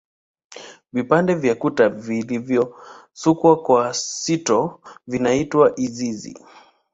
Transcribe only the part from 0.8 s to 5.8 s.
Vipande vya kuta vilivyosukwa kwa sito vinaitwa